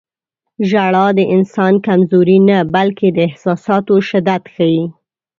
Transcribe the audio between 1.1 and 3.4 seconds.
د انسان کمزوري نه، بلکې د